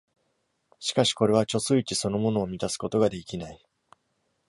[0.79, 3.63] しかし、これは貯水池そのものを満たすことができない。